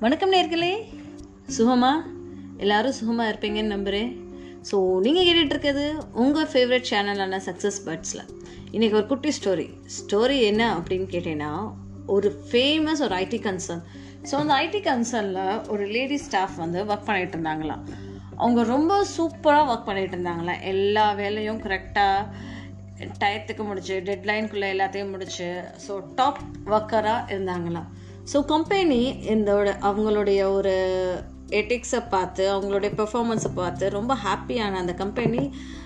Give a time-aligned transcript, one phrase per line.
[0.00, 0.72] வணக்கம் நேர்களே.
[1.48, 1.90] சுகமா?
[2.58, 4.10] எல்லாரும் சுகமாக இருப்பீங்கன்னு நம்புகிறேன்
[4.70, 8.22] ஸோ நீங்கள் கேட்டுட்ருக்கிறது உங்கள் ஃபேவரட் சேனலான சக்ஸஸ் பேர்ட்ஸில்
[8.72, 9.66] இன்றைக்கி ஒரு குட்டி ஸ்டோரி
[9.96, 11.50] ஸ்டோரி என்ன அப்படின்னு கேட்டேன்னா
[12.06, 13.82] ஒரு ஃபேமஸ் ஒரு ஐடி கன்சர்ன்
[14.22, 17.82] ஸோ அந்த ஐடி கன்சர்னில் ஒரு லேடி ஸ்டாஃப் வந்து ஒர்க் பண்ணிகிட்டு இருந்தாங்களாம்
[18.36, 22.44] அவங்க ரொம்ப சூப்பராக ஒர்க் பண்ணிகிட்டு இருந்தாங்களாம் எல்லா வேலையும் கரெக்டாக
[23.18, 25.48] டயத்துக்கு முடிச்சு டெட்லைனுக்குள்ளே எல்லாத்தையும் முடிச்சு
[25.86, 27.88] ஸோ டாப் ஒர்க்கராக இருந்தாங்களாம்
[28.32, 29.00] ஸோ கம்பெனி
[29.30, 30.74] இதோட அவங்களுடைய ஒரு
[31.50, 35.42] எட்டிக்ஸை பார்த்து அவங்களுடைய பெர்ஃபார்மன்ஸை பார்த்து ரொம்ப ஹாப்பியான அந்த கம்பெனி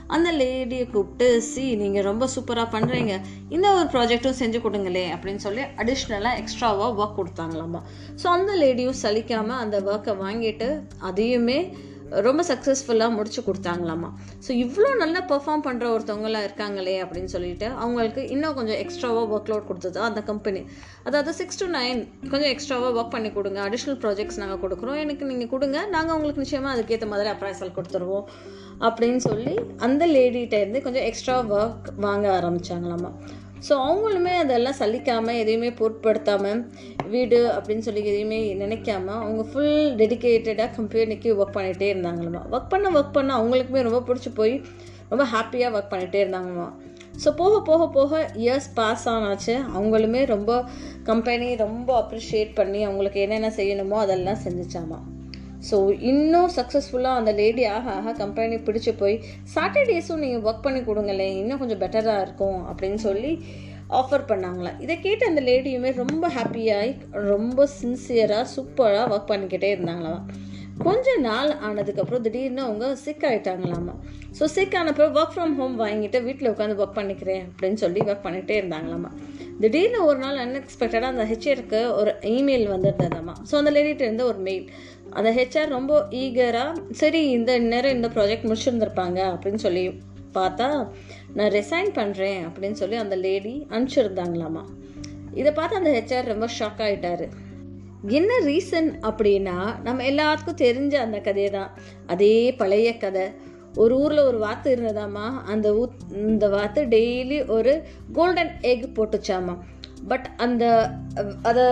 [0.07, 3.13] அந்த லேடியை கூப்பிட்டு சி நீங்கள் ரொம்ப சூப்பராக பண்ணுறீங்க
[3.49, 7.83] இந்த ஒரு ப்ராஜெக்ட்டும் செஞ்சு கொடுங்களே அப்படின்னு சொல்லி அடிஷ்னலாக எக்ஸ்ட்ராவாக ஒர்க் கொடுத்தாங்களாம்மா
[8.23, 11.59] ஸோ அந்த லேடியும் சலிக்காமல் அந்த ஒர்க்கை வாங்கிட்டு அதையுமே
[12.27, 14.09] ரொம்ப சக்ஸஸ்ஃபுல்லாக முடிச்சு கொடுத்தாங்களாமா.
[14.47, 19.69] ஸோ இவ்வளோ நல்லா பெர்ஃபார்ம் பண்ணுற ஒருத்தவங்களாம் இருக்காங்களே அப்படின்னு சொல்லிட்டு அவங்களுக்கு இன்னும் கொஞ்சம் எக்ஸ்ட்ராவாக ஒர்க் லோட்
[19.71, 20.63] கொடுத்தது அந்த கம்பெனி
[21.09, 22.01] அதாவது சிக்ஸ் டு நைன்
[22.33, 23.61] கொஞ்சம் எக்ஸ்ட்ராவாக ஒர்க் பண்ணி கொடுங்க.
[23.69, 24.99] அடிஷ்னல் ப்ராஜெக்ட்ஸ் நாங்கள் கொடுக்குறோம்.
[25.05, 25.79] எனக்கு நீங்கள் கொடுங்க.
[25.97, 28.27] நாங்கள் உங்களுக்கு நிச்சயமாக அதுக்கேற்ற மாதிரி அப்ரைசல் கொடுத்துருவோம்
[28.89, 29.55] அப்படின்னு சொல்லி
[29.87, 33.13] அந்த லேடிகிட்டேருந்து கொஞ்சம் எக்ஸ்ட்ரா ஒர்க் வாங்க ஆரம்பித்தாங்களாமா
[33.69, 36.71] ஸோ அவங்களுமே அதெல்லாம் சலிக்காமல் எதையுமே பொருட்படுத்தாமல்
[37.09, 42.43] வீடு அப்படின்னு சொல்லி எதையுமே நினைக்காம அவங்க ஃபுல் டெடிக்கேட்டடாக கம்பெனிக்கு ஒர்க் பண்ணிகிட்டே இருந்தாங்களாமா.
[42.51, 44.63] ஒர்க் பண்ண ஒர்க் பண்ண அவங்களுக்குமே ரொம்ப பிடிச்சி போய்
[45.09, 46.69] ரொம்ப ஹாப்பியாக ஒர்க் பண்ணிகிட்டே இருந்தாங்களாமா.
[47.25, 49.55] ஸோ போக போக போக இயர்ஸ் பாஸ் ஆனாச்சு.
[49.77, 50.65] அவங்களுமே ரொம்ப
[51.05, 54.99] கம்பெனி ரொம்ப அப்ரிஷியேட் பண்ணி அவங்களுக்கு என்னென்ன செய்யணுமோ அதெல்லாம் செஞ்சிச்சாமா.
[55.71, 59.23] ஸோ இன்னும் சக்ஸஸ்ஃபுல்லாக அந்த லேடி ஆக ஆக கம்பெனி பிடிச்சி போய்
[59.55, 63.33] சாட்டர்டேஸும் நீங்கள் ஒர்க் பண்ணி கொடுங்களேன் இன்னும் கொஞ்சம் பெட்டராக இருக்கும் அப்படின்னு சொல்லி
[63.91, 64.81] ஆஃபர் பண்ணாங்களா?
[64.81, 70.23] இதை கேட்டு அந்த லேடியுமே ரொம்ப ஹாப்பியாகி ரொம்ப சின்சியராக சூப்பராக ஒர்க் பண்ணிக்கிட்டே இருந்தாங்களாம்.
[70.79, 73.95] கொஞ்ச நாள் ஆனதுக்கப்புறம் திடீர்னு அவங்க சிக் ஆகிட்டாங்களாமா
[74.39, 78.57] ஸோ சிக் ஆனப்போ ஒர்க் ஃப்ரம் ஹோம் வாங்கிட்டு வீட்டில் உட்காந்து ஒர்க் பண்ணிக்கிறேன் அப்படின்னு சொல்லி ஒர்க் பண்ணிகிட்டே
[78.61, 79.11] இருந்தாங்களாமா.
[79.61, 84.67] திடீர்னு ஒரு நாள் அன்எக்ஸ்பெக்டடாக அந்த ஹெச்ஏருக்கு ஒரு இமெயில் வந்துருந்ததாம்மா ஸோ அந்த லேடிட்ட இருந்து ஒரு மெயில்
[85.15, 89.85] அந்த ஹெச்ஆர் ரொம்ப ஈகராக சரி இந்த நேரம் இந்த ப்ராஜெக்ட் முடிச்சிருந்துருப்பாங்க அப்படின்னு சொல்லி
[90.35, 90.69] பார்த்தா
[91.35, 94.63] நான் ரிசைன் பண்ணுறேன் அப்படின்னு சொல்லி அந்த லேடி அனுப்பிச்சிருந்தாங்களாமா.
[95.35, 97.27] இதை பார்த்து அந்த ஹெச்ஆர் ரொம்ப ஷாக் ஆகிட்டாரு
[98.19, 101.71] என்ன ரீசன் அப்படின்னா நம்ம எல்லாத்துக்கும் தெரிஞ்ச அந்த கதையை தான்.
[102.07, 103.27] அதே பழைய கதை.
[103.75, 107.73] ஒரு ஊரில் ஒரு வாத்து இருந்ததாம்மா அந்த ஊ இந்த வாத்து டெய்லி ஒரு
[108.13, 109.55] கோல்டன் எக் போட்டுச்சாமா.
[110.11, 110.65] பட் அந்த
[111.49, 111.65] அதை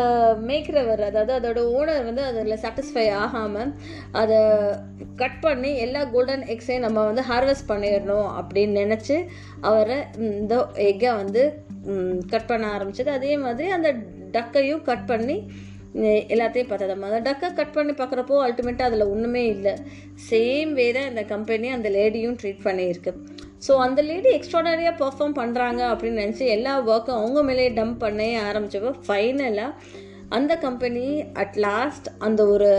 [0.49, 3.73] மேய்க்கிறவர் அதாவது அதோட ஓனர் வந்து அதில் சாட்டிஸ்ஃபை ஆகாமல்
[4.21, 4.39] அதை
[5.23, 9.17] கட் பண்ணி எல்லா கோல்டன் எக்ஸையும் நம்ம வந்து ஹார்வெஸ்ட் பண்ணிடணும் அப்படின்னு நினச்சி
[9.71, 9.99] அவரை
[10.29, 10.55] இந்த
[10.91, 11.43] எக்கை வந்து
[12.35, 13.11] கட் பண்ண ஆரம்பிச்சது.
[13.19, 13.91] அதே மாதிரி அந்த
[14.37, 15.37] டக்கையும் கட் பண்ணி
[16.33, 19.73] எல்லாத்தையும் பார்த்ததாம்மா அந்த டக்கை கட் பண்ணி பார்க்குறப்போ அல்டிமேட்டாக அதில் ஒன்றுமே இல்லை.
[20.31, 23.13] சேம் வே தான் இந்த கம்பெனி அந்த லேடியும் ட்ரீட் பண்ணியிருக்கு.
[23.63, 28.93] ஸோ அந்த லேடி எக்ஸ்ட்ராடனரியாக பர்ஃபார்ம் பண்ணுறாங்க அப்படின்னு நினச்சி எல்லா ஒர்க்கும் அவங்க மேலேயே டம்ப் பண்ண ஆரம்பித்தப்போ
[29.07, 29.73] ஃபைனலாக
[30.29, 32.71] அந்த கம்பெனி அட் லாஸ்ட் அந்த ஒரு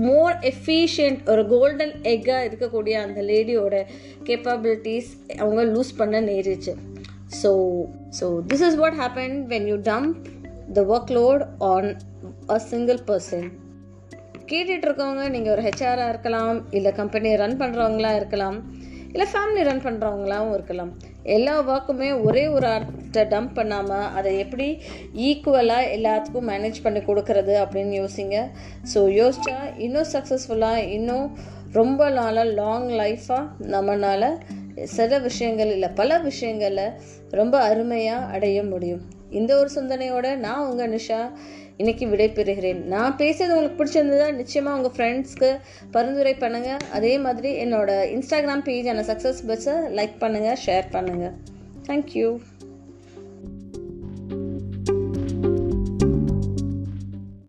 [0.00, 3.76] மோர் எஃபிஷியன்ட் ஒரு கோல்டன் எக்காக இருக்கக்கூடிய அந்த லேடியோட
[4.24, 6.74] கேப்பபிலிட்டிஸ் அவங்க லூஸ் பண்ண நேரிச்சு
[7.42, 7.50] so
[8.20, 10.14] so this is what happen when you dump
[10.72, 11.90] the workload on
[12.46, 13.48] a single person
[14.50, 18.58] கேட்டுட்ருக்கவங்க நீங்கள் ஒரு ஹெச்ஆராக இருக்கலாம் இல்லை கம்பெனியை ரன் பண்ணுறவங்களா இருக்கலாம்
[19.12, 20.92] இல்லை ஃபேமிலி ரன் பண்ணுறவங்களாவும் இருக்கலாம்.
[21.36, 24.68] எல்லா ஒர்க்குமே ஒரே ஒரு ஆர்ட்டை டம்ப் பண்ணாமல் அதை எப்படி
[25.26, 28.38] ஈக்குவலாக எல்லாத்துக்கும் மேனேஜ் பண்ணி கொடுக்கறது அப்படின்னு யோசிங்க.
[28.92, 31.26] ஸோ யோசிச்சா இன்னும் சக்ஸஸ்ஃபுல்லாக இன்னும்
[31.80, 34.28] ரொம்ப நாளாக லாங் லைஃபாக நம்மளால்
[34.96, 36.86] சில விஷயங்கள் இல்லை பல விஷயங்களை
[37.40, 39.02] ரொம்ப அருமையாக அடைய முடியும்.
[39.40, 41.20] இந்த ஒரு சிந்தனையோட நான் உங்கள் நிஷா
[41.82, 42.82] இன்னைக்கு விடைபெறுகிறேன்.
[42.94, 45.50] நான் பேசுறது உங்களுக்கு பிடிச்சிருந்ததா நிச்சயமாக உங்கள் ஃப்ரெண்ட்ஸ்க்கு
[45.96, 51.34] பரிந்துரை பண்ணுங்கள் அதே மாதிரி என்னோட இன்ஸ்டாகிராம் பேஜான சக்ஸஸ் பஸ்ஸை லைக் பண்ணுங்கள் ஷேர் பண்ணுங்கள்
[51.88, 52.28] தேங்க்யூ